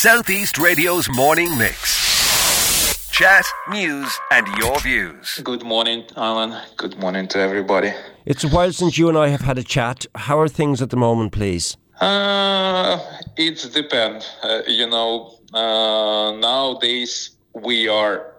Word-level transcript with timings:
Southeast 0.00 0.58
Radio's 0.58 1.08
morning 1.08 1.58
mix. 1.58 3.10
Chat, 3.10 3.44
news, 3.68 4.16
and 4.30 4.46
your 4.56 4.78
views. 4.78 5.40
Good 5.42 5.64
morning, 5.64 6.04
Alan. 6.16 6.56
Good 6.76 6.96
morning 7.00 7.26
to 7.26 7.40
everybody. 7.40 7.92
It's 8.24 8.44
a 8.44 8.48
while 8.48 8.72
since 8.72 8.96
you 8.96 9.08
and 9.08 9.18
I 9.18 9.26
have 9.26 9.40
had 9.40 9.58
a 9.58 9.64
chat. 9.64 10.06
How 10.14 10.38
are 10.38 10.46
things 10.46 10.80
at 10.80 10.90
the 10.90 10.96
moment, 10.96 11.32
please? 11.32 11.76
Uh, 12.00 13.00
it 13.36 13.68
depends. 13.74 14.24
Uh, 14.40 14.62
you 14.68 14.86
know, 14.86 15.34
uh, 15.52 16.30
nowadays 16.38 17.30
we 17.52 17.88
are 17.88 18.34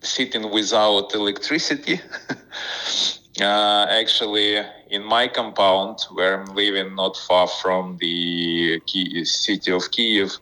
sitting 0.00 0.50
without 0.50 1.14
electricity. 1.14 2.00
uh, 3.42 3.86
actually, 3.90 4.62
in 4.88 5.04
my 5.04 5.28
compound, 5.28 5.98
where 6.12 6.40
I'm 6.40 6.54
living 6.54 6.94
not 6.94 7.18
far 7.18 7.46
from 7.46 7.98
the 7.98 8.80
city 9.26 9.70
of 9.70 9.90
Kiev, 9.90 10.38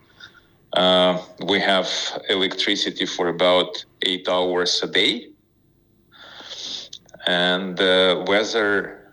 uh, 0.74 1.22
we 1.46 1.60
have 1.60 1.88
electricity 2.28 3.06
for 3.06 3.28
about 3.28 3.84
eight 4.02 4.28
hours 4.28 4.82
a 4.82 4.88
day. 4.88 5.28
And 7.26 7.76
the 7.76 8.18
uh, 8.20 8.24
weather 8.26 9.08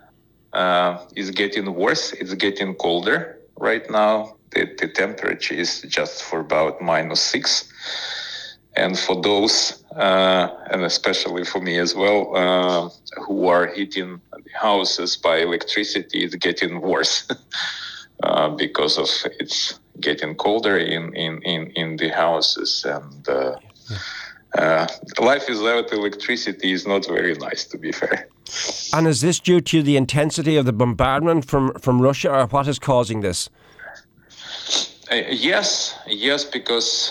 uh, 0.52 0.98
is 1.16 1.30
getting 1.30 1.74
worse. 1.74 2.12
It's 2.12 2.34
getting 2.34 2.74
colder 2.74 3.38
right 3.58 3.88
now. 3.90 4.36
The, 4.50 4.68
the 4.78 4.88
temperature 4.88 5.54
is 5.54 5.80
just 5.82 6.24
for 6.24 6.40
about 6.40 6.82
minus 6.82 7.20
six. 7.20 7.72
And 8.74 8.98
for 8.98 9.20
those, 9.20 9.84
uh, 9.96 10.48
and 10.70 10.82
especially 10.82 11.44
for 11.44 11.60
me 11.60 11.78
as 11.78 11.94
well, 11.94 12.36
uh, 12.36 12.90
who 13.26 13.46
are 13.46 13.66
heating 13.66 14.20
houses 14.54 15.16
by 15.16 15.38
electricity, 15.38 16.24
it's 16.24 16.34
getting 16.34 16.80
worse 16.80 17.28
uh, 18.22 18.48
because 18.50 18.98
of 18.98 19.08
it's 19.38 19.78
getting 20.02 20.34
colder 20.34 20.76
in, 20.76 21.14
in, 21.14 21.40
in, 21.42 21.60
in 21.80 21.96
the 21.96 22.10
houses. 22.10 22.84
And 22.84 23.28
uh, 23.28 23.56
uh, 24.58 24.86
life 25.18 25.48
is 25.48 25.58
without 25.60 25.92
electricity 25.92 26.72
is 26.72 26.86
not 26.86 27.06
very 27.06 27.34
nice, 27.34 27.64
to 27.72 27.78
be 27.78 27.92
fair. 27.92 28.28
And 28.92 29.06
is 29.06 29.20
this 29.20 29.40
due 29.40 29.60
to 29.60 29.82
the 29.82 29.96
intensity 29.96 30.56
of 30.56 30.64
the 30.66 30.72
bombardment 30.72 31.46
from, 31.46 31.72
from 31.84 32.02
Russia, 32.02 32.30
or 32.30 32.46
what 32.46 32.68
is 32.68 32.78
causing 32.78 33.22
this? 33.22 33.48
Uh, 35.10 35.16
yes, 35.30 35.94
yes, 36.06 36.44
because, 36.44 37.10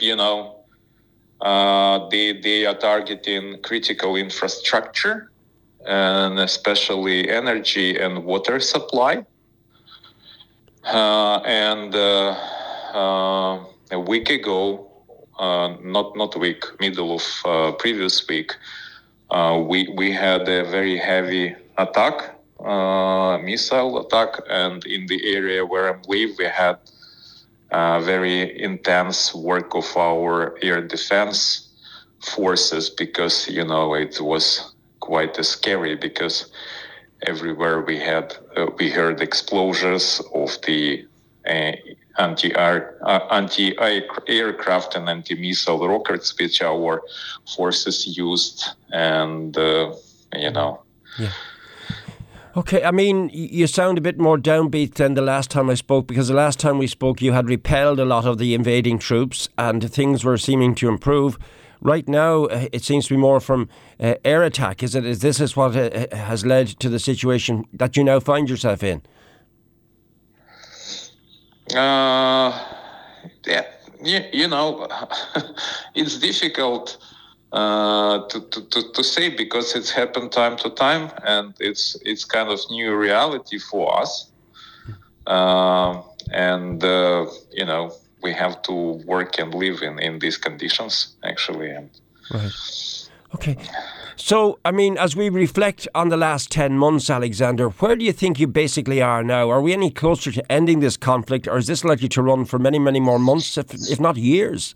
you 0.00 0.16
know, 0.16 0.36
uh, 1.40 2.08
they, 2.10 2.40
they 2.40 2.66
are 2.66 2.74
targeting 2.74 3.60
critical 3.62 4.16
infrastructure 4.16 5.30
and 5.86 6.38
especially 6.38 7.28
energy 7.28 7.98
and 7.98 8.24
water 8.24 8.58
supply. 8.60 9.24
Uh, 10.84 11.40
and 11.46 11.94
uh, 11.94 12.36
uh 12.92 13.64
a 13.90 13.98
week 13.98 14.28
ago, 14.28 14.86
not 15.38 16.14
not 16.14 16.36
week, 16.38 16.62
middle 16.78 17.14
of 17.14 17.78
previous 17.78 18.26
week, 18.28 18.52
we 19.68 19.88
we 19.96 20.12
had 20.12 20.42
a 20.48 20.64
very 20.70 20.98
heavy 20.98 21.54
attack, 21.78 22.36
missile 23.42 23.98
attack, 24.00 24.40
and 24.50 24.84
in 24.84 25.06
the 25.06 25.34
area 25.34 25.64
where 25.64 25.94
I 25.94 26.00
live, 26.06 26.30
we 26.38 26.44
had 26.44 26.78
very 28.02 28.62
intense 28.62 29.34
work 29.34 29.74
of 29.74 29.96
our 29.96 30.58
air 30.62 30.82
defense 30.82 31.68
forces 32.20 32.90
because 32.90 33.48
you 33.48 33.64
know 33.64 33.94
it 33.94 34.20
was 34.20 34.74
quite 35.00 35.36
scary 35.44 35.94
because 35.94 36.50
everywhere 37.26 37.80
we 37.80 37.98
had 37.98 38.36
uh, 38.56 38.66
we 38.78 38.90
heard 38.90 39.20
explosions 39.20 40.20
of 40.34 40.56
the 40.66 41.06
uh, 41.46 41.72
anti-air 42.18 42.96
uh, 43.02 43.20
anti-aircraft 43.30 44.94
and 44.94 45.08
anti-missile 45.08 45.88
rockets 45.88 46.38
which 46.38 46.62
our 46.62 47.02
forces 47.56 48.16
used 48.16 48.64
and 48.90 49.56
uh, 49.58 49.92
you 50.34 50.50
know 50.50 50.82
yeah. 51.18 51.32
Okay, 52.56 52.84
I 52.84 52.92
mean, 52.92 53.30
you 53.32 53.66
sound 53.66 53.98
a 53.98 54.00
bit 54.00 54.16
more 54.16 54.38
downbeat 54.38 54.94
than 54.94 55.14
the 55.14 55.22
last 55.22 55.50
time 55.50 55.68
I 55.68 55.74
spoke 55.74 56.06
because 56.06 56.28
the 56.28 56.34
last 56.34 56.60
time 56.60 56.78
we 56.78 56.86
spoke, 56.86 57.20
you 57.20 57.32
had 57.32 57.48
repelled 57.48 57.98
a 57.98 58.04
lot 58.04 58.26
of 58.26 58.38
the 58.38 58.54
invading 58.54 59.00
troops 59.00 59.48
and 59.58 59.90
things 59.90 60.24
were 60.24 60.38
seeming 60.38 60.76
to 60.76 60.88
improve. 60.88 61.36
Right 61.84 62.08
now, 62.08 62.46
uh, 62.46 62.66
it 62.72 62.82
seems 62.82 63.06
to 63.08 63.14
be 63.14 63.18
more 63.18 63.40
from 63.40 63.68
uh, 64.00 64.14
air 64.24 64.42
attack. 64.42 64.82
Is 64.82 64.94
it? 64.94 65.04
Is 65.04 65.20
this 65.20 65.38
is 65.38 65.54
what 65.54 65.76
uh, 65.76 66.06
has 66.16 66.46
led 66.46 66.68
to 66.80 66.88
the 66.88 66.98
situation 66.98 67.66
that 67.74 67.94
you 67.96 68.02
now 68.02 68.20
find 68.20 68.48
yourself 68.48 68.82
in? 68.82 69.02
Uh, 71.76 72.58
yeah, 73.46 73.64
you, 74.02 74.20
you 74.32 74.48
know, 74.48 74.88
it's 75.94 76.18
difficult 76.18 76.96
uh, 77.54 78.26
to, 78.28 78.40
to, 78.50 78.92
to 78.92 79.04
say 79.04 79.28
because 79.28 79.76
it's 79.76 79.90
happened 79.90 80.32
time 80.32 80.56
to 80.56 80.70
time 80.70 81.10
and 81.24 81.54
it's 81.60 81.96
it's 82.02 82.24
kind 82.24 82.48
of 82.48 82.58
new 82.68 82.96
reality 82.96 83.58
for 83.58 83.96
us 83.96 84.32
uh, 85.28 86.02
and 86.32 86.82
uh, 86.82 87.26
you 87.52 87.64
know 87.64 87.92
we 88.24 88.32
have 88.32 88.60
to 88.62 88.72
work 89.06 89.38
and 89.38 89.54
live 89.54 89.82
in, 89.82 89.98
in 90.00 90.18
these 90.18 90.36
conditions 90.36 91.14
actually 91.22 91.70
and 91.70 91.90
right. 92.32 92.52
Okay. 93.34 93.56
So 94.16 94.58
i 94.64 94.70
mean 94.70 94.96
as 94.98 95.14
we 95.14 95.28
reflect 95.28 95.86
on 95.94 96.08
the 96.08 96.16
last 96.16 96.50
10 96.50 96.78
months 96.78 97.10
alexander 97.10 97.68
where 97.80 97.96
do 97.96 98.04
you 98.04 98.12
think 98.12 98.40
you 98.40 98.46
basically 98.46 99.00
are 99.02 99.22
now? 99.22 99.50
Are 99.50 99.60
we 99.60 99.72
any 99.72 99.90
closer 99.90 100.30
to 100.32 100.52
ending 100.52 100.80
this 100.80 100.96
conflict 100.96 101.46
or 101.46 101.58
is 101.58 101.66
this 101.66 101.84
likely 101.84 102.08
to 102.08 102.22
run 102.22 102.44
for 102.44 102.58
many 102.58 102.78
many 102.78 103.00
more 103.00 103.18
months 103.18 103.58
if, 103.58 103.68
if 103.94 104.00
not 104.00 104.16
years? 104.16 104.74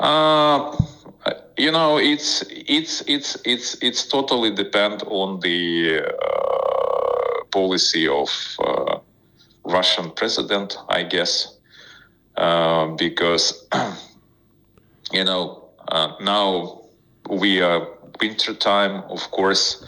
Uh, 0.00 0.76
you 1.56 1.72
know, 1.72 1.98
it's 1.98 2.44
it's 2.50 3.02
it's 3.06 3.36
it's 3.44 3.76
it's 3.80 4.06
totally 4.06 4.54
depend 4.54 5.02
on 5.06 5.40
the 5.40 6.02
uh, 6.04 7.44
policy 7.50 8.06
of 8.06 8.28
uh, 8.60 8.98
Russian 9.64 10.10
president, 10.10 10.76
I 10.88 11.02
guess, 11.02 11.55
uh, 12.36 12.86
because 12.96 13.66
you 15.12 15.24
know 15.24 15.68
uh, 15.88 16.12
now 16.20 16.82
we 17.30 17.60
are 17.60 17.88
winter 18.20 18.54
time. 18.54 19.02
Of 19.08 19.30
course, 19.30 19.84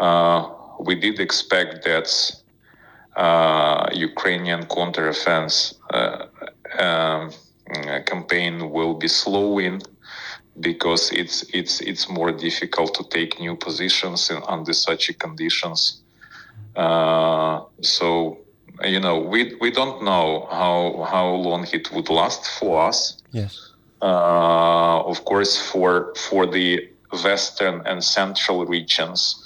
uh, 0.00 0.48
we 0.80 0.94
did 0.94 1.20
expect 1.20 1.84
that 1.84 2.08
uh, 3.16 3.88
Ukrainian 3.92 4.64
counteroffensive 4.66 5.74
um, 6.78 7.32
campaign 8.06 8.70
will 8.70 8.94
be 8.94 9.08
slowing 9.08 9.82
because 10.60 11.10
it's 11.12 11.42
it's 11.52 11.80
it's 11.80 12.08
more 12.08 12.32
difficult 12.32 12.94
to 12.94 13.04
take 13.10 13.38
new 13.40 13.56
positions 13.56 14.30
in, 14.30 14.42
under 14.48 14.72
such 14.72 15.16
conditions. 15.18 16.02
Uh, 16.76 17.62
so 17.80 18.38
you 18.84 19.00
know 19.00 19.18
we 19.18 19.54
we 19.60 19.70
don't 19.70 20.02
know 20.02 20.46
how 20.50 21.06
how 21.10 21.28
long 21.28 21.66
it 21.72 21.90
would 21.92 22.08
last 22.08 22.46
for 22.58 22.80
us. 22.88 23.22
Yes. 23.32 23.72
Uh, 24.00 25.00
of 25.02 25.24
course, 25.24 25.56
for 25.56 26.14
for 26.14 26.46
the 26.46 26.88
western 27.24 27.82
and 27.86 28.02
central 28.02 28.64
regions, 28.66 29.44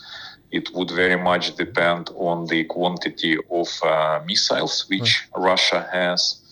it 0.51 0.73
would 0.75 0.91
very 0.91 1.17
much 1.17 1.57
depend 1.57 2.11
on 2.17 2.47
the 2.47 2.65
quantity 2.65 3.39
of 3.51 3.69
uh, 3.83 4.21
missiles 4.27 4.87
which 4.89 5.29
right. 5.35 5.43
Russia 5.43 5.89
has 5.91 6.43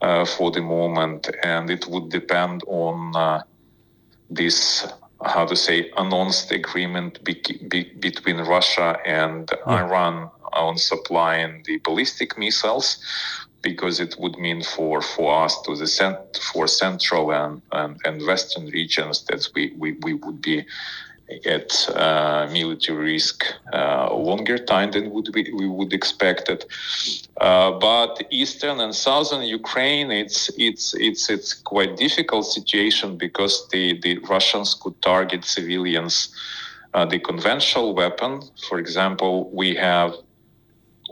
uh, 0.00 0.24
for 0.24 0.50
the 0.50 0.62
moment, 0.62 1.28
and 1.42 1.70
it 1.70 1.86
would 1.88 2.08
depend 2.10 2.62
on 2.66 3.14
uh, 3.14 3.42
this 4.30 4.86
how 5.24 5.44
to 5.46 5.54
say 5.54 5.90
announced 5.96 6.50
agreement 6.50 7.22
be, 7.22 7.40
be, 7.68 7.84
between 8.00 8.38
Russia 8.38 8.98
and 9.06 9.48
yeah. 9.66 9.84
Iran 9.84 10.30
on 10.52 10.78
supplying 10.78 11.62
the 11.66 11.78
ballistic 11.78 12.38
missiles 12.38 12.98
because 13.62 14.00
it 14.00 14.16
would 14.18 14.36
mean 14.38 14.62
for, 14.62 15.00
for 15.00 15.44
us 15.44 15.60
to 15.62 15.76
the 15.76 15.86
cent- 15.86 16.36
for 16.52 16.66
central 16.66 17.32
and, 17.32 17.62
and, 17.72 17.96
and 18.04 18.26
western 18.26 18.66
regions 18.66 19.24
that 19.26 19.48
we, 19.54 19.72
we, 19.78 19.92
we 20.02 20.14
would 20.14 20.42
be 20.42 20.64
at 21.46 21.88
uh, 21.90 22.48
military 22.52 23.12
risk 23.12 23.44
uh, 23.72 24.12
longer 24.14 24.58
time 24.58 24.90
than 24.90 25.10
would 25.10 25.28
we, 25.34 25.50
we 25.52 25.66
would 25.66 25.92
expect 25.92 26.48
it. 26.48 26.66
Uh, 27.40 27.72
but 27.72 28.22
eastern 28.30 28.80
and 28.80 28.94
southern 28.94 29.42
Ukraine, 29.42 30.10
it's 30.10 30.50
it's 30.58 30.94
it's 30.94 31.30
it's 31.30 31.54
quite 31.54 31.96
difficult 31.96 32.44
situation 32.46 33.16
because 33.16 33.68
the, 33.68 33.98
the 34.00 34.18
Russians 34.18 34.74
could 34.74 35.00
target 35.02 35.44
civilians. 35.44 36.34
Uh, 36.94 37.06
the 37.06 37.18
conventional 37.18 37.94
weapon, 37.94 38.42
for 38.68 38.78
example, 38.78 39.50
we 39.50 39.74
have 39.74 40.14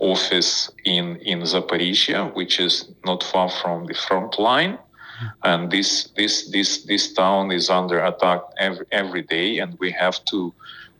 office 0.00 0.70
in 0.84 1.16
in 1.16 1.40
Zaporizhia, 1.42 2.34
which 2.34 2.58
is 2.58 2.88
not 3.04 3.22
far 3.22 3.48
from 3.48 3.86
the 3.86 3.94
front 3.94 4.38
line 4.38 4.78
and 5.42 5.70
this 5.70 6.08
this 6.16 6.50
this 6.50 6.84
this 6.84 7.12
town 7.12 7.50
is 7.52 7.68
under 7.70 7.98
attack 8.04 8.40
every, 8.58 8.86
every 8.92 9.22
day 9.22 9.58
and 9.58 9.78
we 9.78 9.90
have 9.90 10.24
to 10.24 10.52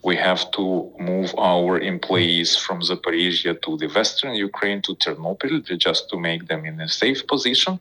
we 0.03 0.17
have 0.17 0.51
to 0.53 0.91
move 0.99 1.35
our 1.37 1.79
employees 1.79 2.57
from 2.57 2.81
Zaporizhia 2.81 3.61
to 3.63 3.77
the 3.77 3.89
western 3.89 4.35
Ukraine 4.35 4.81
to 4.83 4.95
Ternopil 4.95 5.63
just 5.79 6.09
to 6.11 6.19
make 6.19 6.49
them 6.49 6.65
in 6.65 6.81
a 6.81 6.89
safe 6.89 7.27
position 7.27 7.79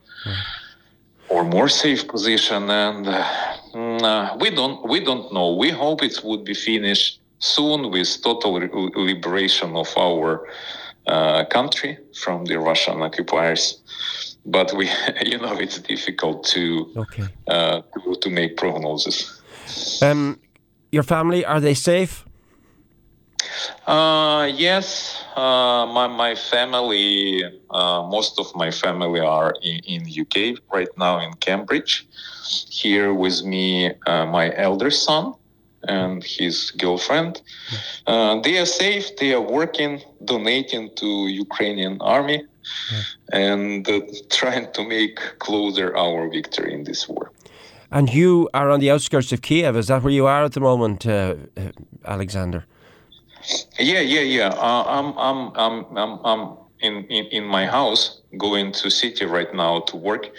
or 1.30 1.44
more 1.46 1.70
safe 1.70 2.08
position. 2.08 2.70
And 2.70 3.08
uh, 3.08 3.24
mm, 3.74 4.02
uh, 4.02 4.38
we 4.38 4.50
don't 4.50 4.88
we 4.90 5.00
don't 5.00 5.32
know. 5.34 5.56
We 5.56 5.70
hope 5.70 6.04
it 6.04 6.22
would 6.24 6.44
be 6.44 6.54
finished 6.54 7.22
soon 7.40 7.90
with 7.90 8.22
total 8.22 8.54
liberation 8.96 9.76
of 9.78 9.90
our 9.98 10.46
uh, 11.10 11.46
country 11.46 11.98
from 12.22 12.46
the 12.46 12.58
Russian 12.60 13.02
occupiers. 13.02 13.82
But 14.46 14.74
we, 14.78 14.90
you 15.26 15.38
know, 15.40 15.58
it's 15.58 15.80
difficult 15.80 16.46
to 16.56 16.64
Okay. 16.98 17.28
uh, 17.48 17.82
to, 17.94 18.16
to 18.22 18.30
make 18.30 18.58
prognosis. 18.58 19.42
Um, 20.02 20.40
your 20.92 21.04
family 21.04 21.46
are 21.46 21.60
they 21.60 21.74
safe? 21.74 22.26
Uh, 23.88 24.50
yes, 24.54 25.24
uh, 25.36 25.86
my 25.88 26.08
my 26.08 26.36
family, 26.36 27.44
uh, 27.72 28.02
most 28.04 28.40
of 28.40 28.48
my 28.56 28.70
family 28.72 29.20
are 29.20 29.54
in, 29.64 29.80
in 29.94 30.00
UK 30.22 30.60
right 30.72 30.90
now 30.98 31.20
in 31.20 31.34
Cambridge. 31.34 32.08
Here 32.70 33.14
with 33.14 33.44
me, 33.44 33.92
uh, 34.06 34.26
my 34.26 34.54
elder 34.56 34.92
son 34.92 35.34
and 35.88 36.24
his 36.24 36.72
girlfriend. 36.72 37.42
Uh, 38.08 38.40
they 38.42 38.58
are 38.58 38.66
safe. 38.66 39.16
They 39.18 39.34
are 39.34 39.42
working, 39.42 40.02
donating 40.26 40.90
to 40.96 41.28
Ukrainian 41.28 41.98
army, 42.02 42.46
and 43.32 43.88
uh, 43.88 44.02
trying 44.30 44.72
to 44.74 44.84
make 44.88 45.18
closer 45.40 45.96
our 45.96 46.30
victory 46.30 46.74
in 46.74 46.84
this 46.84 47.08
war. 47.08 47.32
And 47.92 48.14
you 48.14 48.50
are 48.54 48.70
on 48.70 48.80
the 48.80 48.92
outskirts 48.92 49.32
of 49.32 49.42
Kiev. 49.42 49.76
Is 49.76 49.88
that 49.88 50.04
where 50.04 50.14
you 50.14 50.28
are 50.28 50.44
at 50.44 50.52
the 50.52 50.60
moment, 50.60 51.06
uh, 51.08 51.36
uh, 51.58 51.72
Alexander? 52.06 52.66
Yeah, 53.80 54.02
yeah, 54.02 54.22
yeah. 54.22 54.50
Uh, 54.50 54.84
I'm, 54.86 55.18
I'm, 55.18 55.52
I'm, 55.56 55.98
I'm, 55.98 56.20
I'm 56.26 56.58
in, 56.82 57.06
in, 57.06 57.26
in 57.28 57.44
my 57.46 57.66
house 57.66 58.22
going 58.38 58.72
to 58.72 58.90
city 58.90 59.26
right 59.26 59.54
now 59.54 59.80
to 59.82 59.98
work. 59.98 60.30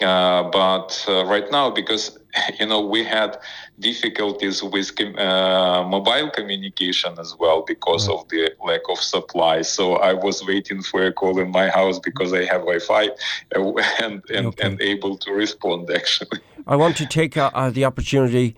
Uh, 0.00 0.44
but 0.50 1.04
uh, 1.08 1.24
right 1.26 1.50
now, 1.50 1.70
because 1.70 2.18
you 2.60 2.66
know 2.66 2.80
we 2.80 3.04
had 3.04 3.36
difficulties 3.78 4.62
with 4.62 4.96
com- 4.96 5.16
uh, 5.18 5.82
mobile 5.86 6.30
communication 6.30 7.18
as 7.18 7.34
well 7.38 7.62
because 7.66 8.08
of 8.08 8.26
the 8.28 8.50
lack 8.64 8.80
of 8.88 8.98
supply. 8.98 9.62
So 9.62 9.96
I 9.96 10.14
was 10.14 10.44
waiting 10.46 10.82
for 10.82 11.04
a 11.04 11.12
call 11.12 11.38
in 11.38 11.50
my 11.50 11.68
house 11.68 11.98
because 11.98 12.32
I 12.32 12.44
have 12.44 12.62
Wi-Fi 12.62 13.08
uh, 13.08 13.72
and 14.02 14.22
and, 14.30 14.46
Okay. 14.46 14.66
and 14.66 14.80
able 14.80 15.18
to 15.18 15.32
respond 15.32 15.90
actually. 15.94 16.40
I 16.66 16.76
want 16.76 16.96
to 16.98 17.06
take 17.06 17.36
uh, 17.36 17.50
uh, 17.54 17.70
the 17.70 17.84
opportunity 17.84 18.54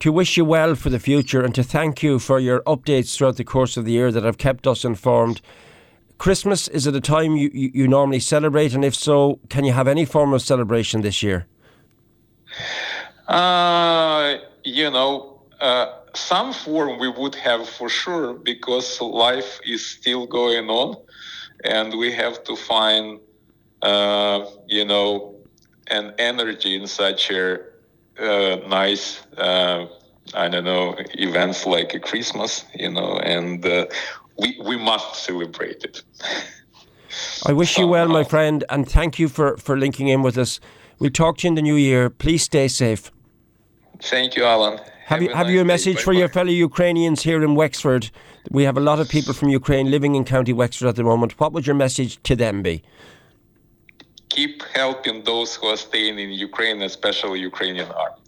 to 0.00 0.10
wish 0.10 0.36
you 0.36 0.44
well 0.44 0.74
for 0.74 0.90
the 0.90 0.98
future 0.98 1.42
and 1.42 1.54
to 1.54 1.62
thank 1.62 2.02
you 2.02 2.18
for 2.18 2.40
your 2.40 2.60
updates 2.62 3.16
throughout 3.16 3.36
the 3.36 3.44
course 3.44 3.76
of 3.76 3.84
the 3.84 3.92
year 3.92 4.10
that 4.10 4.24
have 4.24 4.36
kept 4.36 4.66
us 4.66 4.84
informed. 4.84 5.40
Christmas, 6.22 6.68
is 6.68 6.86
it 6.86 6.94
a 6.94 7.00
time 7.00 7.34
you, 7.34 7.50
you, 7.52 7.70
you 7.74 7.88
normally 7.88 8.20
celebrate? 8.20 8.74
And 8.74 8.84
if 8.84 8.94
so, 8.94 9.40
can 9.48 9.64
you 9.64 9.72
have 9.72 9.88
any 9.88 10.04
form 10.04 10.32
of 10.32 10.40
celebration 10.40 11.00
this 11.00 11.20
year? 11.20 11.48
Uh, 13.26 14.36
you 14.62 14.88
know, 14.88 15.42
uh, 15.60 15.86
some 16.14 16.52
form 16.52 17.00
we 17.00 17.08
would 17.08 17.34
have 17.34 17.68
for 17.68 17.88
sure 17.88 18.34
because 18.34 19.00
life 19.00 19.58
is 19.66 19.84
still 19.84 20.24
going 20.28 20.70
on, 20.70 20.94
and 21.64 21.98
we 21.98 22.12
have 22.12 22.44
to 22.44 22.54
find, 22.54 23.18
uh, 23.82 24.44
you 24.68 24.84
know, 24.84 25.34
an 25.88 26.14
energy 26.18 26.76
in 26.76 26.86
such 26.86 27.32
a 27.32 27.58
uh, 28.20 28.60
nice, 28.68 29.26
uh, 29.38 29.86
I 30.34 30.48
don't 30.48 30.62
know, 30.62 30.94
events 31.14 31.66
like 31.66 32.00
Christmas, 32.00 32.64
you 32.76 32.92
know, 32.92 33.18
and 33.18 33.66
uh, 33.66 33.86
we 34.42 34.60
we 34.64 34.76
must 34.76 35.24
celebrate 35.24 35.84
it. 35.84 36.02
I 37.46 37.52
wish 37.52 37.78
you 37.78 37.86
well, 37.86 38.08
my 38.08 38.24
friend, 38.24 38.64
and 38.70 38.88
thank 38.88 39.18
you 39.18 39.28
for, 39.28 39.56
for 39.58 39.76
linking 39.76 40.08
in 40.08 40.22
with 40.22 40.38
us. 40.38 40.60
We'll 40.98 41.10
talk 41.10 41.38
to 41.38 41.46
you 41.46 41.48
in 41.48 41.54
the 41.56 41.62
new 41.62 41.74
year. 41.74 42.08
Please 42.08 42.42
stay 42.42 42.68
safe. 42.68 43.10
Thank 44.00 44.34
you, 44.36 44.44
Alan. 44.44 44.80
Have 45.06 45.22
you 45.22 45.30
have 45.34 45.50
you 45.50 45.60
a 45.60 45.64
nice 45.64 45.84
day. 45.84 45.90
message 45.90 46.04
for 46.04 46.12
your 46.12 46.28
fellow 46.28 46.50
Ukrainians 46.50 47.22
here 47.22 47.42
in 47.42 47.54
Wexford? 47.54 48.10
We 48.50 48.62
have 48.64 48.76
a 48.76 48.80
lot 48.80 48.98
of 48.98 49.08
people 49.08 49.34
from 49.34 49.48
Ukraine 49.50 49.90
living 49.90 50.14
in 50.14 50.24
County 50.24 50.52
Wexford 50.52 50.88
at 50.88 50.96
the 50.96 51.04
moment. 51.04 51.38
What 51.38 51.52
would 51.52 51.66
your 51.66 51.76
message 51.76 52.22
to 52.22 52.34
them 52.34 52.62
be? 52.62 52.82
keep 54.32 54.62
helping 54.74 55.22
those 55.24 55.54
who 55.56 55.66
are 55.66 55.76
staying 55.76 56.18
in 56.18 56.30
Ukraine, 56.30 56.80
especially 56.82 57.40
Ukrainian 57.40 57.90
army. 58.04 58.21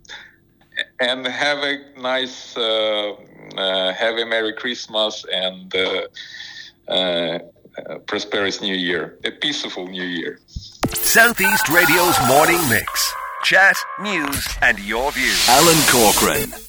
And 1.01 1.27
have 1.27 1.59
a 1.59 1.79
nice, 2.01 2.57
uh, 2.57 3.15
uh, 3.57 3.93
have 3.93 4.17
a 4.17 4.25
Merry 4.25 4.53
Christmas 4.53 5.25
and 5.33 5.75
uh, 5.75 6.03
uh, 6.89 6.93
uh, 6.93 7.99
prosperous 8.07 8.61
New 8.61 8.75
Year, 8.75 9.19
a 9.25 9.31
peaceful 9.33 9.89
New 9.89 10.05
Year. 10.05 10.39
Southeast 10.93 11.69
Radio's 11.69 12.17
morning 12.29 12.61
mix. 12.69 13.15
Chat, 13.43 13.77
news, 14.01 14.49
and 14.63 14.79
your 14.79 15.13
views. 15.13 15.49
Alan 15.49 15.79
Corcoran. 15.91 16.64